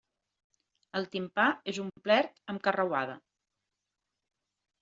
[0.99, 3.19] El timpà és omplert amb carreuada.